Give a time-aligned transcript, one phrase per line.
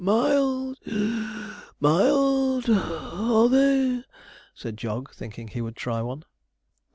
[0.03, 4.01] 'Mild (wheeze), mild (puff), are they?'
[4.55, 6.23] said Jog, thinking he would try one.